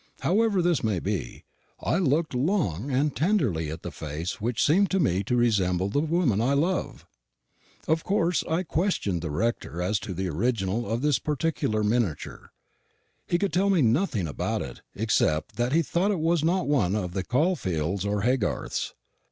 However 0.21 0.63
this 0.63 0.83
may 0.83 0.97
be, 0.99 1.43
I 1.79 1.99
looked 1.99 2.33
long 2.33 2.89
and 2.89 3.15
tenderly 3.15 3.69
at 3.69 3.83
the 3.83 3.91
face 3.91 4.41
which 4.41 4.65
seemed 4.65 4.89
to 4.89 4.99
me 4.99 5.23
to 5.25 5.35
resemble 5.35 5.89
the 5.89 5.99
woman 5.99 6.41
I 6.41 6.53
love. 6.53 7.05
Of 7.87 8.03
course 8.03 8.43
I 8.49 8.63
questioned 8.63 9.21
the 9.21 9.29
rector 9.29 9.79
as 9.79 9.99
to 9.99 10.15
the 10.15 10.27
original 10.27 10.89
of 10.89 11.03
this 11.03 11.19
particular 11.19 11.83
miniature. 11.83 12.49
He 13.27 13.37
could 13.37 13.53
tell 13.53 13.69
me 13.69 13.83
nothing 13.83 14.27
about 14.27 14.63
it, 14.63 14.81
except 14.95 15.57
that 15.57 15.71
he 15.71 15.83
thought 15.83 16.09
it 16.09 16.19
was 16.19 16.43
not 16.43 16.67
one 16.67 16.95
of 16.95 17.13
the 17.13 17.23
Caulfields 17.23 18.03
or 18.03 18.21
Haygarths. 18.23 18.95